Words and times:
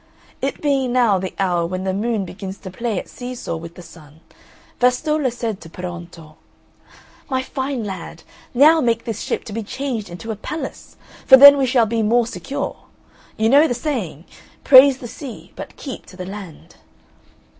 It 0.41 0.63
being 0.63 0.91
now 0.93 1.19
the 1.19 1.35
hour 1.37 1.63
when 1.67 1.83
the 1.83 1.93
Moon 1.93 2.25
begins 2.25 2.57
to 2.57 2.71
play 2.71 2.97
at 2.97 3.07
see 3.07 3.35
saw 3.35 3.55
with 3.55 3.75
the 3.75 3.83
Sun, 3.83 4.21
Vastolla 4.79 5.29
said 5.29 5.61
to 5.61 5.69
Peruonto, 5.69 6.37
"My 7.29 7.43
fine 7.43 7.83
lad, 7.83 8.23
now 8.55 8.81
make 8.81 9.05
this 9.05 9.21
ship 9.21 9.43
to 9.43 9.53
be 9.53 9.61
changed 9.61 10.09
into 10.09 10.31
a 10.31 10.35
palace, 10.35 10.97
for 11.27 11.37
then 11.37 11.55
we 11.55 11.67
shall 11.67 11.85
be 11.85 12.01
more 12.01 12.25
secure; 12.25 12.77
you 13.37 13.47
know 13.47 13.67
the 13.67 13.75
saying, 13.75 14.25
"Praise 14.63 14.97
the 14.97 15.07
Sea, 15.07 15.51
but 15.55 15.77
keep 15.77 16.07
to 16.07 16.17
the 16.17 16.25
Land." 16.25 16.77